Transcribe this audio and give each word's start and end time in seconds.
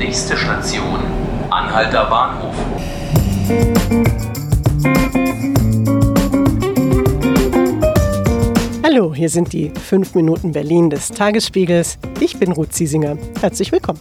Nächste 0.00 0.34
Station, 0.34 0.98
Anhalter 1.50 2.06
Bahnhof. 2.06 2.54
Hallo, 8.82 9.14
hier 9.14 9.28
sind 9.28 9.52
die 9.52 9.68
5 9.68 10.14
Minuten 10.14 10.52
Berlin 10.52 10.88
des 10.88 11.08
Tagesspiegels. 11.08 11.98
Ich 12.18 12.38
bin 12.38 12.52
Ruth 12.52 12.72
Ziesinger. 12.72 13.18
Herzlich 13.42 13.72
willkommen. 13.72 14.00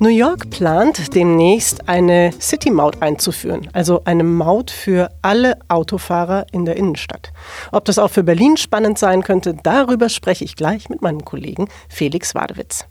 New 0.00 0.08
York 0.08 0.50
plant 0.50 1.14
demnächst 1.14 1.88
eine 1.88 2.32
City-Maut 2.40 3.00
einzuführen, 3.00 3.68
also 3.72 4.02
eine 4.06 4.24
Maut 4.24 4.72
für 4.72 5.12
alle 5.22 5.56
Autofahrer 5.68 6.46
in 6.50 6.64
der 6.64 6.76
Innenstadt. 6.76 7.32
Ob 7.70 7.84
das 7.84 8.00
auch 8.00 8.10
für 8.10 8.24
Berlin 8.24 8.56
spannend 8.56 8.98
sein 8.98 9.22
könnte, 9.22 9.54
darüber 9.54 10.08
spreche 10.08 10.44
ich 10.44 10.56
gleich 10.56 10.88
mit 10.88 11.00
meinem 11.00 11.24
Kollegen 11.24 11.68
Felix 11.88 12.34
Wadewitz. 12.34 12.86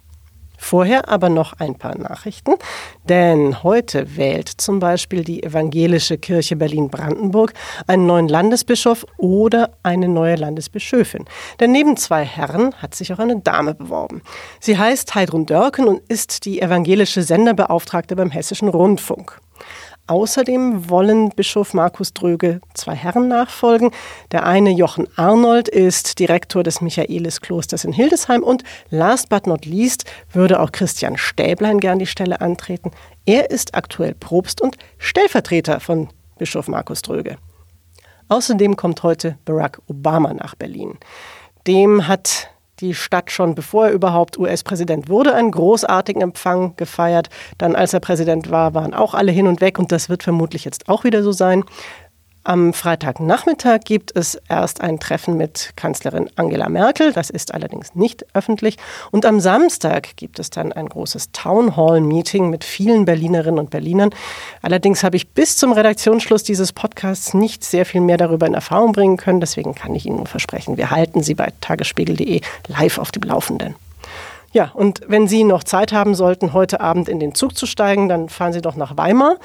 Vorher 0.58 1.10
aber 1.10 1.30
noch 1.30 1.54
ein 1.60 1.76
paar 1.76 1.98
Nachrichten, 1.98 2.54
denn 3.04 3.64
heute 3.64 4.18
wählt 4.18 4.50
zum 4.50 4.80
Beispiel 4.80 5.24
die 5.24 5.44
Evangelische 5.44 6.18
Kirche 6.18 6.56
Berlin-Brandenburg 6.56 7.54
einen 7.88 8.06
neuen 8.06 8.28
Landesbischof 8.28 9.06
oder 9.18 9.72
eine 9.84 10.08
neue 10.08 10.36
Landesbischöfin. 10.36 11.26
Denn 11.60 11.72
neben 11.72 11.98
zwei 11.98 12.24
Herren 12.24 12.74
hat 12.76 12.96
sich 12.96 13.14
auch 13.14 13.20
eine 13.20 13.40
Dame 13.40 13.76
beworben. 13.76 14.22
Sie 14.60 14.78
heißt 14.78 15.16
Heidrun 15.16 15.46
Dörken 15.46 15.88
und 15.88 16.02
ist 16.10 16.46
die 16.46 16.62
evangelische 16.62 17.24
Senderbeauftragte 17.24 18.16
beim 18.16 18.32
Hessischen 18.32 18.68
Rundfunk. 18.68 19.40
Außerdem 20.08 20.88
wollen 20.90 21.30
Bischof 21.30 21.74
Markus 21.74 22.14
Dröge 22.14 22.62
zwei 22.76 22.94
Herren 22.94 23.28
nachfolgen. 23.28 23.90
Der 24.32 24.46
eine, 24.46 24.70
Jochen 24.70 25.08
Arnold, 25.16 25.68
ist 25.68 26.20
Direktor 26.20 26.62
des 26.62 26.80
Michaelisklosters 26.80 27.86
in 27.86 27.92
Hildesheim 27.92 28.44
und 28.44 28.64
last 28.92 29.30
but 29.30 29.48
not 29.48 29.66
least 29.66 30.06
würde 30.32 30.60
auch 30.60 30.72
Christian 30.72 31.18
Stäblein 31.18 31.80
gern 31.80 31.98
die 31.98 32.06
Stelle 32.06 32.40
antreten. 32.40 32.92
Er 33.26 33.50
ist 33.50 33.74
aktuell 33.74 34.14
Propst 34.14 34.62
und 34.62 34.78
Stellvertreter 35.00 35.80
von 35.80 36.10
Bischof 36.38 36.68
Markus 36.68 37.02
Dröge. 37.02 37.38
Außerdem 38.28 38.76
kommt 38.76 39.02
heute 39.02 39.40
Barack 39.44 39.82
Obama 39.88 40.34
nach 40.34 40.54
Berlin. 40.54 41.00
Dem 41.66 42.08
hat 42.08 42.50
die 42.80 42.94
Stadt 42.94 43.32
schon 43.32 43.56
bevor 43.56 43.88
er 43.88 43.94
überhaupt 43.94 44.38
US-Präsident 44.38 45.10
wurde, 45.10 45.34
einen 45.34 45.52
großartigen 45.52 46.22
Empfang 46.22 46.76
gefeiert. 46.76 47.30
Dann, 47.58 47.76
als 47.76 47.94
er 47.94 48.00
Präsident 48.00 48.50
war, 48.52 48.74
waren 48.74 48.94
auch 48.94 49.14
alle 49.14 49.32
hin 49.32 49.48
und 49.48 49.62
weg 49.62 49.80
und 49.80 49.92
das 49.92 50.10
wird 50.10 50.24
vermutlich 50.24 50.66
jetzt 50.66 50.90
auch 50.90 51.04
wieder 51.04 51.24
so 51.24 51.32
sein. 51.32 51.64
Am 52.48 52.74
Freitagnachmittag 52.74 53.80
gibt 53.86 54.16
es 54.16 54.40
erst 54.48 54.82
ein 54.82 55.00
Treffen 55.00 55.36
mit 55.36 55.72
Kanzlerin 55.76 56.30
Angela 56.36 56.70
Merkel. 56.70 57.12
Das 57.12 57.32
ist 57.32 57.52
allerdings 57.56 57.96
nicht 57.96 58.24
öffentlich. 58.36 58.78
Und 59.10 59.26
am 59.26 59.40
Samstag 59.40 60.16
gibt 60.16 60.38
es 60.38 60.52
dann 60.52 60.72
ein 60.72 60.88
großes 60.88 61.32
Town 61.32 61.76
Hall 61.76 62.02
Meeting 62.02 62.52
mit 62.52 62.64
vielen 62.64 63.06
Berlinerinnen 63.06 63.58
und 63.58 63.72
Berlinern. 63.72 64.12
Allerdings 64.62 65.04
habe 65.04 65.16
ich 65.16 65.30
bis 65.30 65.58
zum 65.58 65.72
Redaktionsschluss 65.72 66.44
dieses 66.44 66.72
Podcasts 66.72 67.34
nicht 67.34 67.64
sehr 67.64 67.84
viel 67.84 68.02
mehr 68.02 68.18
darüber 68.18 68.46
in 68.46 68.54
Erfahrung 68.54 68.92
bringen 68.92 69.18
können. 69.18 69.40
Deswegen 69.40 69.74
kann 69.74 69.96
ich 69.96 70.06
Ihnen 70.06 70.18
nur 70.18 70.28
versprechen, 70.28 70.78
wir 70.78 70.92
halten 70.92 71.24
Sie 71.24 71.34
bei 71.34 71.52
tagesspiegel.de 71.62 72.42
live 72.68 73.00
auf 73.00 73.12
dem 73.12 73.24
Laufenden. 73.24 73.74
Ja, 74.56 74.72
und 74.74 75.02
wenn 75.08 75.28
Sie 75.28 75.44
noch 75.44 75.66
Zeit 75.66 75.92
haben 75.92 76.16
sollten, 76.16 76.54
heute 76.54 76.80
Abend 76.80 77.10
in 77.10 77.20
den 77.20 77.36
Zug 77.36 77.58
zu 77.58 77.66
steigen, 77.66 78.08
dann 78.08 78.30
fahren 78.30 78.54
Sie 78.54 78.62
doch 78.62 78.78
nach 78.78 78.96
Weimar 78.96 79.36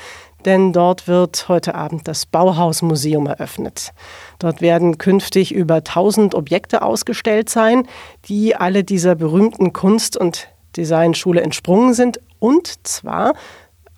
denn 0.45 0.73
dort 0.73 1.09
wird 1.09 1.49
heute 1.49 1.75
Abend 1.75 2.09
das 2.09 2.27
Bauhausmuseum 2.27 3.27
eröffnet. 3.27 3.93
Dort 4.39 4.61
werden 4.61 4.99
künftig 4.99 5.53
über 5.53 5.77
1000 5.77 6.35
Objekte 6.35 6.83
ausgestellt 6.83 7.51
sein, 7.51 7.87
die 8.27 8.57
alle 8.57 8.85
dieser 8.85 9.15
berühmten 9.15 9.73
Kunst- 9.73 10.17
und 10.17 10.49
Designschule 10.77 11.41
entsprungen 11.41 11.95
sind 11.95 12.21
und 12.39 12.87
zwar 12.87 13.35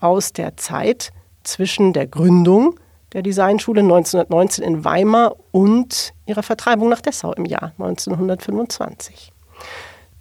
aus 0.01 0.33
der 0.33 0.57
Zeit 0.57 1.13
zwischen 1.45 1.93
der 1.93 2.07
Gründung 2.07 2.79
der 3.13 3.23
Designschule 3.23 3.81
1919 3.81 4.65
in 4.65 4.85
Weimar 4.85 5.37
und 5.51 6.15
ihrer 6.27 6.43
Vertreibung 6.43 6.89
nach 6.89 7.01
Dessau 7.01 7.33
im 7.35 7.45
Jahr 7.45 7.73
1925. 7.79 9.33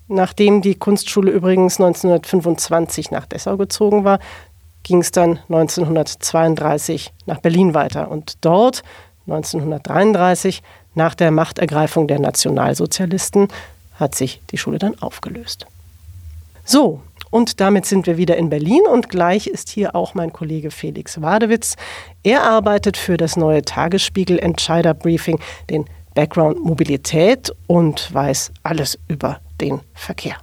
Nachdem 0.07 0.61
die 0.61 0.75
Kunstschule 0.75 1.31
übrigens 1.31 1.79
1925 1.79 3.11
nach 3.11 3.25
Dessau 3.25 3.55
gezogen 3.55 4.03
war, 4.03 4.19
ging 4.83 5.01
es 5.01 5.11
dann 5.11 5.39
1932 5.49 7.13
nach 7.25 7.39
Berlin 7.39 7.73
weiter. 7.73 8.09
Und 8.09 8.37
dort, 8.41 8.83
1933, 9.27 10.61
nach 10.95 11.15
der 11.15 11.31
Machtergreifung 11.31 12.07
der 12.07 12.19
Nationalsozialisten, 12.19 13.47
hat 13.95 14.15
sich 14.15 14.41
die 14.51 14.57
Schule 14.57 14.79
dann 14.79 14.99
aufgelöst. 15.01 15.67
So, 16.65 17.01
und 17.29 17.61
damit 17.61 17.85
sind 17.85 18.07
wir 18.07 18.17
wieder 18.17 18.37
in 18.37 18.49
Berlin 18.49 18.81
und 18.91 19.09
gleich 19.09 19.47
ist 19.47 19.69
hier 19.69 19.95
auch 19.95 20.13
mein 20.13 20.33
Kollege 20.33 20.69
Felix 20.69 21.21
Wadewitz. 21.21 21.75
Er 22.23 22.43
arbeitet 22.43 22.97
für 22.97 23.17
das 23.17 23.37
neue 23.37 23.63
Tagesspiegel 23.63 24.37
Entscheider 24.37 24.93
Briefing, 24.93 25.39
den 25.69 25.85
Background 26.13 26.63
Mobilität 26.63 27.51
und 27.67 28.13
weiß 28.13 28.51
alles 28.63 28.99
über 29.07 29.39
den 29.61 29.79
Verkehr. 29.93 30.35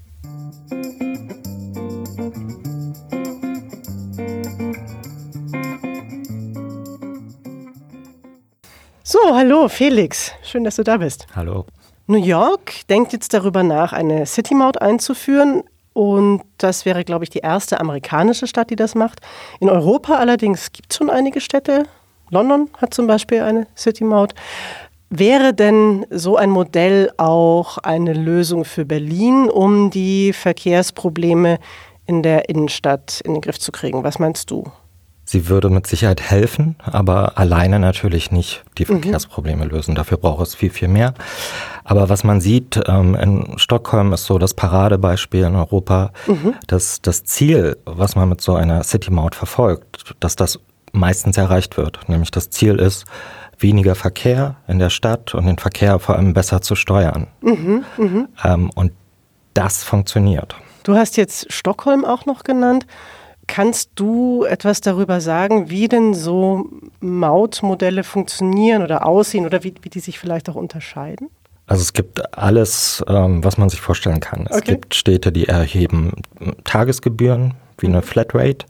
So, 9.28 9.36
hallo 9.36 9.68
Felix, 9.68 10.32
schön, 10.42 10.64
dass 10.64 10.76
du 10.76 10.84
da 10.84 10.96
bist. 10.96 11.26
Hallo. 11.36 11.66
New 12.06 12.16
York 12.16 12.86
denkt 12.88 13.12
jetzt 13.12 13.34
darüber 13.34 13.62
nach, 13.62 13.92
eine 13.92 14.24
City 14.24 14.54
Maut 14.54 14.80
einzuführen. 14.80 15.64
Und 15.92 16.44
das 16.56 16.86
wäre, 16.86 17.04
glaube 17.04 17.24
ich, 17.24 17.30
die 17.30 17.40
erste 17.40 17.78
amerikanische 17.78 18.46
Stadt, 18.46 18.70
die 18.70 18.76
das 18.76 18.94
macht. 18.94 19.20
In 19.60 19.68
Europa 19.68 20.14
allerdings 20.14 20.72
gibt 20.72 20.92
es 20.92 20.96
schon 20.96 21.10
einige 21.10 21.42
Städte. 21.42 21.82
London 22.30 22.70
hat 22.78 22.94
zum 22.94 23.06
Beispiel 23.06 23.42
eine 23.42 23.66
City 23.76 24.02
Maut. 24.02 24.34
Wäre 25.10 25.52
denn 25.52 26.06
so 26.08 26.36
ein 26.36 26.48
Modell 26.48 27.10
auch 27.18 27.76
eine 27.76 28.14
Lösung 28.14 28.64
für 28.64 28.86
Berlin, 28.86 29.50
um 29.50 29.90
die 29.90 30.32
Verkehrsprobleme 30.32 31.58
in 32.06 32.22
der 32.22 32.48
Innenstadt 32.48 33.20
in 33.26 33.34
den 33.34 33.42
Griff 33.42 33.58
zu 33.58 33.72
kriegen? 33.72 34.04
Was 34.04 34.18
meinst 34.18 34.50
du? 34.50 34.64
Sie 35.30 35.50
würde 35.50 35.68
mit 35.68 35.86
Sicherheit 35.86 36.22
helfen, 36.22 36.76
aber 36.82 37.36
alleine 37.36 37.78
natürlich 37.78 38.30
nicht 38.30 38.64
die 38.78 38.84
mhm. 38.84 39.02
Verkehrsprobleme 39.02 39.66
mhm. 39.66 39.70
lösen. 39.70 39.94
Dafür 39.94 40.16
braucht 40.16 40.46
es 40.46 40.54
viel, 40.54 40.70
viel 40.70 40.88
mehr. 40.88 41.12
Aber 41.84 42.08
was 42.08 42.24
man 42.24 42.40
sieht, 42.40 42.80
ähm, 42.86 43.14
in 43.14 43.58
Stockholm 43.58 44.14
ist 44.14 44.24
so 44.24 44.38
das 44.38 44.54
Paradebeispiel 44.54 45.44
in 45.44 45.54
Europa, 45.54 46.12
mhm. 46.26 46.54
dass 46.66 47.02
das 47.02 47.24
Ziel, 47.24 47.76
was 47.84 48.16
man 48.16 48.30
mit 48.30 48.40
so 48.40 48.54
einer 48.54 48.82
City-Maut 48.82 49.34
verfolgt, 49.34 50.14
dass 50.18 50.34
das 50.34 50.60
meistens 50.92 51.36
erreicht 51.36 51.76
wird. 51.76 52.08
Nämlich 52.08 52.30
das 52.30 52.48
Ziel 52.48 52.76
ist, 52.76 53.04
weniger 53.58 53.96
Verkehr 53.96 54.56
in 54.66 54.78
der 54.78 54.88
Stadt 54.88 55.34
und 55.34 55.44
den 55.44 55.58
Verkehr 55.58 55.98
vor 55.98 56.16
allem 56.16 56.32
besser 56.32 56.62
zu 56.62 56.74
steuern. 56.74 57.26
Mhm. 57.42 57.84
Mhm. 57.98 58.28
Ähm, 58.42 58.70
und 58.74 58.92
das 59.52 59.84
funktioniert. 59.84 60.56
Du 60.84 60.94
hast 60.94 61.18
jetzt 61.18 61.52
Stockholm 61.52 62.06
auch 62.06 62.24
noch 62.24 62.44
genannt. 62.44 62.86
Kannst 63.48 63.90
du 63.96 64.44
etwas 64.44 64.80
darüber 64.80 65.20
sagen, 65.20 65.70
wie 65.70 65.88
denn 65.88 66.14
so 66.14 66.68
Mautmodelle 67.00 68.04
funktionieren 68.04 68.82
oder 68.82 69.04
aussehen 69.04 69.46
oder 69.46 69.64
wie, 69.64 69.74
wie 69.82 69.88
die 69.88 70.00
sich 70.00 70.18
vielleicht 70.18 70.48
auch 70.48 70.54
unterscheiden? 70.54 71.28
Also 71.66 71.82
es 71.82 71.92
gibt 71.92 72.38
alles, 72.38 73.04
ähm, 73.08 73.42
was 73.42 73.58
man 73.58 73.68
sich 73.68 73.80
vorstellen 73.80 74.20
kann. 74.20 74.46
Es 74.48 74.58
okay. 74.58 74.72
gibt 74.72 74.94
Städte, 74.94 75.32
die 75.32 75.48
erheben 75.48 76.12
Tagesgebühren 76.64 77.54
wie 77.78 77.86
eine 77.86 78.02
Flatrate. 78.02 78.66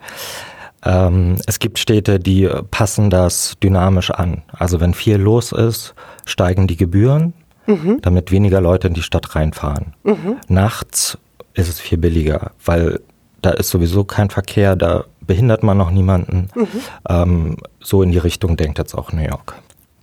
Ähm, 0.84 1.37
es 1.47 1.59
gibt 1.59 1.78
Städte, 1.78 2.21
die 2.21 2.49
passen 2.71 3.10
das 3.10 3.56
dynamisch 3.62 4.10
an. 4.10 4.43
Also 4.53 4.81
wenn 4.81 4.95
viel 4.95 5.16
los 5.16 5.53
ist, 5.53 5.95
steigen 6.25 6.66
die 6.66 6.77
Gebühren, 6.77 7.34
mhm. 7.66 7.99
damit 8.03 8.31
weniger 8.31 8.60
Leute 8.60 8.89
in 8.89 8.95
die 8.95 9.03
Stadt 9.03 9.34
reinfahren. 9.34 9.95
Mhm. 10.05 10.37
Nachts 10.49 11.19
ist 11.55 11.69
es 11.69 11.81
viel 11.81 11.99
billiger, 11.99 12.53
weil 12.65 13.00
da 13.43 13.50
ist 13.50 13.69
sowieso 13.71 14.04
kein 14.04 14.31
Verkehr, 14.31 14.77
da 14.77 15.04
behindert 15.21 15.62
man 15.62 15.78
noch 15.78 15.91
niemanden. 15.91 16.48
Mhm. 16.54 16.68
Ähm, 17.09 17.57
so 17.80 18.03
in 18.03 18.10
die 18.10 18.18
Richtung 18.18 18.57
denkt 18.57 18.78
jetzt 18.78 18.95
auch 18.95 19.12
New 19.12 19.22
York. 19.22 19.54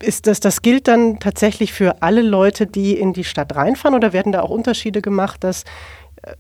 Ist 0.01 0.27
das, 0.27 0.39
das 0.39 0.62
gilt 0.62 0.88
dann 0.88 1.19
tatsächlich 1.19 1.74
für 1.74 2.01
alle 2.01 2.21
Leute, 2.21 2.68
die 2.68 2.98
in 2.98 3.13
die 3.13 3.24
Stadt 3.24 3.56
reinfahren 3.56 3.95
oder 3.95 4.13
werden 4.13 4.31
da 4.31 4.42
auch 4.42 4.50
Unterschiede 4.50 5.01
gemacht, 5.01 5.44
dass 5.44 5.63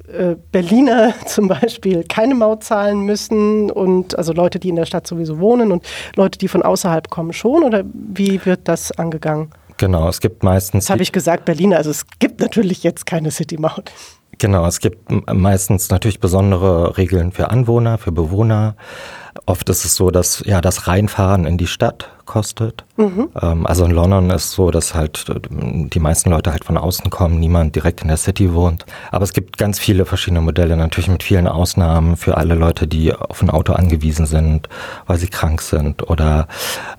äh, 0.07 0.35
Berliner 0.51 1.13
zum 1.25 1.47
Beispiel 1.47 2.03
keine 2.03 2.35
Maut 2.35 2.63
zahlen 2.63 3.01
müssen 3.01 3.71
und 3.71 4.17
also 4.17 4.33
Leute, 4.33 4.59
die 4.59 4.69
in 4.69 4.75
der 4.75 4.85
Stadt 4.85 5.07
sowieso 5.07 5.39
wohnen 5.39 5.71
und 5.71 5.85
Leute, 6.15 6.37
die 6.37 6.47
von 6.47 6.63
außerhalb 6.63 7.09
kommen 7.09 7.33
schon 7.33 7.63
oder 7.63 7.83
wie 7.93 8.45
wird 8.45 8.67
das 8.67 8.91
angegangen? 8.91 9.51
Genau, 9.77 10.07
es 10.07 10.21
gibt 10.21 10.43
meistens. 10.43 10.85
Das 10.85 10.89
habe 10.89 11.03
ich 11.03 11.11
gesagt, 11.11 11.45
Berliner, 11.45 11.77
also 11.77 11.89
es 11.89 12.05
gibt 12.19 12.39
natürlich 12.39 12.83
jetzt 12.83 13.05
keine 13.05 13.29
City-Maut. 13.29 13.91
Genau, 14.37 14.65
es 14.65 14.79
gibt 14.79 15.09
meistens 15.33 15.89
natürlich 15.89 16.19
besondere 16.19 16.97
Regeln 16.97 17.31
für 17.31 17.49
Anwohner, 17.49 17.97
für 17.97 18.11
Bewohner 18.11 18.75
Oft 19.47 19.69
ist 19.69 19.85
es 19.85 19.95
so, 19.95 20.09
dass 20.09 20.43
ja 20.45 20.59
das 20.59 20.87
Reinfahren 20.87 21.45
in 21.45 21.57
die 21.57 21.67
Stadt 21.67 22.09
kostet. 22.25 22.83
Mhm. 22.97 23.29
Ähm, 23.39 23.65
also 23.65 23.85
in 23.85 23.91
London 23.91 24.29
ist 24.31 24.45
es 24.45 24.51
so, 24.53 24.71
dass 24.71 24.95
halt 24.95 25.25
äh, 25.29 25.39
die 25.41 25.99
meisten 25.99 26.31
Leute 26.31 26.51
halt 26.51 26.65
von 26.65 26.77
außen 26.77 27.09
kommen, 27.11 27.39
niemand 27.39 27.75
direkt 27.75 28.01
in 28.01 28.07
der 28.07 28.17
City 28.17 28.53
wohnt. 28.53 28.85
Aber 29.11 29.23
es 29.23 29.33
gibt 29.33 29.57
ganz 29.57 29.77
viele 29.77 30.05
verschiedene 30.05 30.41
Modelle, 30.41 30.75
natürlich 30.75 31.09
mit 31.09 31.21
vielen 31.21 31.47
Ausnahmen 31.47 32.17
für 32.17 32.37
alle 32.37 32.55
Leute, 32.55 32.87
die 32.87 33.13
auf 33.13 33.41
ein 33.43 33.51
Auto 33.51 33.73
angewiesen 33.73 34.25
sind, 34.25 34.67
weil 35.05 35.17
sie 35.17 35.27
krank 35.27 35.61
sind 35.61 36.09
oder 36.09 36.47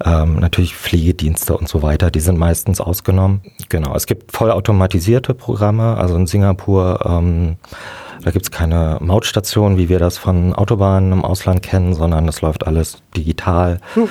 ähm, 0.04 0.38
natürlich 0.38 0.76
Pflegedienste 0.76 1.56
und 1.56 1.68
so 1.68 1.82
weiter, 1.82 2.10
die 2.10 2.20
sind 2.20 2.38
meistens 2.38 2.80
ausgenommen. 2.80 3.40
Genau, 3.68 3.94
es 3.96 4.06
gibt 4.06 4.32
vollautomatisierte 4.32 5.34
Programme, 5.34 5.96
also 5.96 6.14
in 6.14 6.26
Singapur 6.26 7.00
ähm, 7.04 7.56
da 8.22 8.30
gibt 8.30 8.44
es 8.44 8.50
keine 8.50 8.98
Mautstation, 9.00 9.76
wie 9.76 9.88
wir 9.88 9.98
das 9.98 10.18
von 10.18 10.54
Autobahnen 10.54 11.12
im 11.12 11.24
Ausland 11.24 11.62
kennen, 11.62 11.94
sondern 11.94 12.26
das 12.26 12.40
läuft 12.40 12.66
alles 12.66 13.02
digital. 13.16 13.80
Mhm. 13.94 14.08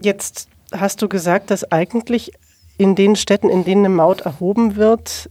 Jetzt 0.00 0.48
hast 0.72 1.02
du 1.02 1.08
gesagt, 1.08 1.50
dass 1.50 1.70
eigentlich 1.70 2.32
in 2.78 2.94
den 2.94 3.16
Städten, 3.16 3.48
in 3.48 3.64
denen 3.64 3.84
eine 3.84 3.94
Maut 3.94 4.22
erhoben 4.22 4.76
wird, 4.76 5.30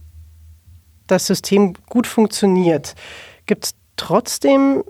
das 1.06 1.26
System 1.26 1.74
gut 1.88 2.06
funktioniert. 2.06 2.94
Gibt 3.46 3.66
es 3.66 3.74
trotzdem 3.96 4.82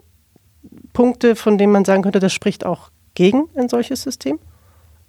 Punkte, 0.93 1.37
von 1.37 1.59
denen 1.59 1.73
man 1.73 1.85
sagen 1.85 2.03
könnte, 2.03 2.21
das 2.21 2.33
spricht 2.33 2.65
auch 2.65 2.91
gegen 3.15 3.49
ein 3.55 3.69
solches 3.69 4.03
System? 4.03 4.38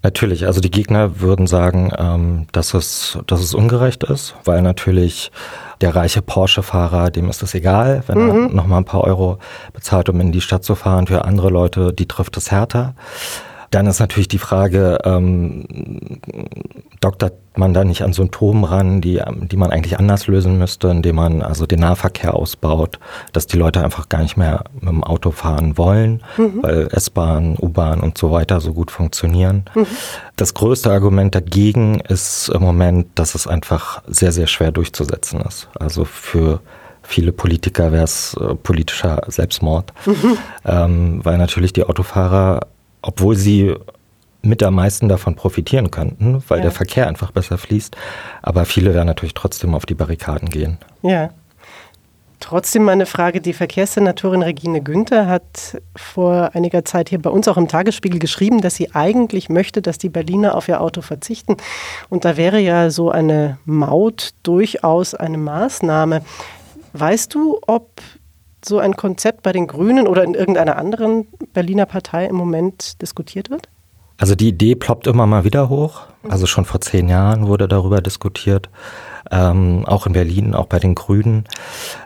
Natürlich, 0.07 0.45
also 0.45 0.62
die 0.62 0.71
Gegner 0.71 1.19
würden 1.19 1.48
sagen, 1.48 1.92
ähm, 1.98 2.48
dass, 2.54 2.74
es, 2.74 3.19
dass 3.27 3.42
es 3.42 3.54
ungerecht 3.54 4.06
ist, 4.06 4.36
weil 4.45 4.62
natürlich 4.62 5.33
der 5.81 5.98
reiche 5.98 6.21
Porsche-Fahrer, 6.21 7.12
dem 7.12 7.30
ist 7.30 7.44
es 7.44 7.54
egal, 7.54 8.04
wenn 8.07 8.18
mhm. 8.18 8.30
er 8.30 8.50
nochmal 8.54 8.80
ein 8.80 8.86
paar 8.86 9.04
Euro 9.04 9.38
bezahlt, 9.74 10.07
um 10.07 10.21
in 10.21 10.31
die 10.31 10.39
Stadt 10.39 10.63
zu 10.63 10.75
fahren. 10.75 11.07
Für 11.07 11.25
andere 11.25 11.50
Leute, 11.50 11.92
die 11.92 12.07
trifft 12.07 12.38
es 12.38 12.51
härter. 12.51 12.95
Dann 13.72 13.88
ist 13.88 14.00
natürlich 14.00 14.28
die 14.28 14.38
Frage, 14.38 15.00
ähm, 15.04 15.66
doktert 17.02 17.34
man 17.56 17.74
da 17.74 17.84
nicht 17.84 18.04
an 18.04 18.14
Symptomen 18.14 18.64
ran, 18.64 19.02
die, 19.02 19.22
die 19.52 19.58
man 19.58 19.72
eigentlich 19.72 20.00
anders 20.00 20.28
lösen 20.28 20.58
müsste, 20.58 20.90
indem 20.90 21.16
man 21.16 21.42
also 21.42 21.66
den 21.66 21.80
Nahverkehr 21.80 22.34
ausbaut, 22.34 23.00
dass 23.34 23.48
die 23.48 23.58
Leute 23.58 23.84
einfach 23.84 24.10
gar 24.10 24.22
nicht 24.22 24.38
mehr 24.38 24.64
mit 24.80 24.90
dem 24.90 25.04
Auto 25.04 25.31
fahren 25.31 25.78
wollen, 25.78 26.24
mhm. 26.38 26.60
weil 26.62 26.88
S-Bahn, 26.92 27.58
U-Bahn 27.60 28.00
und 28.00 28.18
so 28.18 28.31
weiter 28.31 28.62
so 28.62 28.74
gut 28.74 28.92
funktionieren. 28.92 29.66
Mhm. 29.75 29.88
Das 30.36 30.54
größte 30.54 30.92
Argument 30.92 31.34
dagegen 31.36 32.00
ist 32.02 32.50
im 32.50 32.62
Moment, 32.62 33.08
dass 33.16 33.36
es 33.36 33.48
einfach 33.48 34.02
sehr, 34.08 34.31
sehr 34.31 34.48
schwer 34.48 34.72
durchzusetzen 34.72 35.42
ist. 35.42 35.68
Also 35.80 36.06
für 36.06 36.62
viele 37.02 37.31
Politiker 37.31 37.92
wäre 37.92 38.04
es 38.04 38.36
äh, 38.36 38.54
politischer 38.56 39.22
Selbstmord, 39.28 39.94
mhm. 40.06 40.38
ähm, 40.66 41.19
weil 41.24 41.38
natürlich 41.38 41.74
die 41.74 41.84
Autofahrer 41.84 42.62
obwohl 43.07 43.38
sie 43.38 43.74
mit 44.42 44.62
am 44.62 44.75
meisten 44.75 45.07
davon 45.07 45.36
profitieren 45.36 45.92
könnten, 45.92 46.44
weil 46.48 46.59
ja. 46.59 46.63
der 46.63 46.71
Verkehr 46.71 47.07
einfach 47.07 47.31
besser 47.31 47.57
fließt. 47.57 47.95
Aber 48.42 48.65
viele 48.65 48.94
werden 48.94 49.07
natürlich 49.07 49.33
trotzdem 49.33 49.74
auf 49.74 49.86
die 49.86 49.95
Barrikaden 49.95 50.50
gehen. 50.50 50.77
Ja. 51.01 51.30
Trotzdem 52.39 52.83
meine 52.83 53.07
Frage, 53.07 53.42
die 53.42 53.54
Verkehrssenatorin 53.54 54.44
Regine 54.44 54.81
Günther 54.81 55.25
hat 55.25 55.81
vor 55.95 56.51
einiger 56.54 56.86
Zeit 56.86 57.09
hier 57.09 57.19
bei 57.19 57.31
uns 57.31 57.48
auch 57.48 57.57
im 57.57 57.68
Tagesspiegel 57.68 58.19
geschrieben, 58.19 58.62
dass 58.62 58.75
sie 58.75 58.94
eigentlich 58.94 59.50
möchte, 59.50 59.81
dass 59.81 59.98
die 59.98 60.09
Berliner 60.09 60.54
auf 60.54 60.68
ihr 60.68 60.80
Auto 60.80 61.01
verzichten. 61.01 61.57
Und 62.09 62.25
da 62.25 62.38
wäre 62.38 62.59
ja 62.59 62.92
so 62.92 63.09
eine 63.09 63.57
Maut 63.65 64.31
durchaus 64.44 65.15
eine 65.15 65.38
Maßnahme. 65.39 66.21
Weißt 66.94 67.33
du, 67.33 67.59
ob 67.65 67.89
so 68.68 68.80
ein 68.80 68.96
Konzept 68.96 69.44
bei 69.44 69.52
den 69.52 69.68
Grünen 69.68 70.08
oder 70.08 70.24
in 70.24 70.34
irgendeiner 70.34 70.78
anderen 70.78 71.28
Berliner 71.54 71.86
Partei 71.86 72.25
im 72.25 72.36
Moment 72.36 73.02
diskutiert 73.02 73.50
wird? 73.50 73.69
Also 74.19 74.34
die 74.34 74.50
Idee 74.50 74.75
ploppt 74.75 75.06
immer 75.06 75.28
mal 75.28 75.44
wieder 75.44 75.69
hoch. 75.69 76.02
Also 76.28 76.48
schon 76.48 76.66
vor 76.66 76.81
zehn 76.81 77.08
Jahren 77.08 77.48
wurde 77.48 77.68
darüber 77.68 78.02
diskutiert. 78.02 78.69
Ähm, 79.30 79.86
auch 79.86 80.08
in 80.08 80.14
Berlin, 80.14 80.56
auch 80.56 80.66
bei 80.66 80.80
den 80.80 80.96
Grünen. 80.96 81.44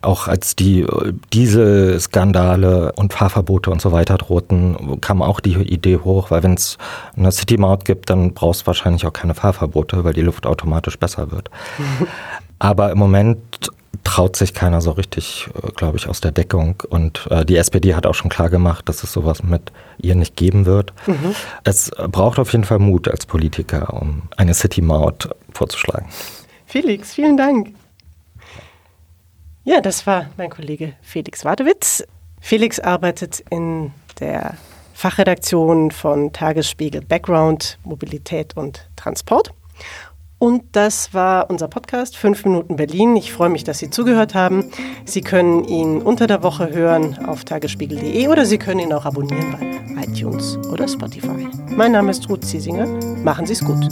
Auch 0.02 0.28
als 0.28 0.56
die 0.56 0.86
Dieselskandale 1.31 2.92
und 2.98 3.13
Fahrverbote 3.13 3.72
und 3.72 3.81
so 3.81 3.92
weiter 3.92 4.18
drohten, 4.18 5.00
kam 5.00 5.22
auch 5.22 5.40
die 5.40 5.54
Idee 5.54 6.00
hoch, 6.04 6.31
weil 6.31 6.44
wenn 6.44 6.56
es 6.56 6.78
eine 7.16 7.31
City-Maut 7.31 7.86
gibt, 7.86 8.10
dann 8.10 8.34
brauchst 8.34 8.63
du 8.63 8.68
wahrscheinlich 8.68 9.06
auch 9.06 9.13
keine 9.13 9.34
Fahrverbote, 9.34 10.04
weil 10.04 10.13
die 10.13 10.22
Luft 10.22 10.46
automatisch 10.46 11.00
besser 11.00 11.31
wird. 11.31 11.50
Aber 12.60 12.92
im 12.92 12.98
Moment 12.98 13.72
traut 14.04 14.36
sich 14.36 14.54
keiner 14.54 14.82
so 14.82 14.92
richtig, 14.92 15.48
äh, 15.62 15.72
glaube 15.72 15.98
ich, 15.98 16.08
aus 16.08 16.22
der 16.22 16.32
Deckung. 16.32 16.82
Und 16.90 17.28
äh, 17.30 17.46
die 17.46 17.58
SPD 17.58 17.96
hat 17.96 18.06
auch 18.06 18.16
schon 18.16 18.30
klar 18.30 18.50
gemacht, 18.50 18.88
dass 18.90 19.04
es 19.04 19.12
sowas 19.12 19.44
mit 19.44 19.72
ihr 19.98 20.16
nicht 20.16 20.36
geben 20.36 20.66
wird. 20.66 20.94
Mhm. 21.08 21.36
Es 21.64 21.92
braucht 22.10 22.40
auf 22.40 22.52
jeden 22.52 22.64
Fall 22.64 22.80
Mut 22.80 23.08
als 23.08 23.26
Politiker, 23.26 23.94
um 23.94 24.24
eine 24.38 24.54
City-Maut 24.54 25.30
vorzuschlagen. 25.54 26.08
Felix, 26.66 27.14
vielen 27.14 27.38
Dank. 27.38 27.74
Ja, 29.64 29.80
das 29.82 30.08
war 30.08 30.28
mein 30.38 30.50
Kollege 30.50 30.94
Felix 31.02 31.46
Wadewitz. 31.46 32.04
Felix 32.40 32.80
arbeitet 32.80 33.44
in 33.52 33.92
der 34.20 34.56
Fachredaktion 34.94 35.92
von 35.92 36.34
Tagesspiegel 36.34 37.02
Background, 37.02 37.78
Mobilität 37.84 38.56
und 38.58 38.90
Transport. 38.96 39.54
Und 40.42 40.64
das 40.72 41.14
war 41.14 41.52
unser 41.52 41.68
Podcast 41.68 42.18
5 42.18 42.46
Minuten 42.46 42.76
Berlin. 42.76 43.16
Ich 43.16 43.32
freue 43.32 43.50
mich, 43.50 43.64
dass 43.64 43.78
Sie 43.78 43.92
zugehört 43.92 44.34
haben. 44.34 44.72
Sie 45.06 45.22
können 45.22 45.64
ihn 45.66 46.02
unter 46.02 46.26
der 46.26 46.42
Woche 46.42 46.72
hören 46.72 47.24
auf 47.28 47.46
tagesspiegel.de 47.46 48.28
oder 48.28 48.44
Sie 48.48 48.58
können 48.58 48.80
ihn 48.80 48.92
auch 48.92 49.06
abonnieren 49.06 49.52
bei 49.52 50.04
iTunes 50.04 50.58
oder 50.72 50.88
Spotify. 50.88 51.48
Mein 51.68 51.92
Name 51.92 52.10
ist 52.10 52.28
Ruth 52.28 52.44
Ziesinger. 52.44 52.88
Machen 53.24 53.46
Sie 53.46 53.54
es 53.54 53.64
gut. 53.64 53.88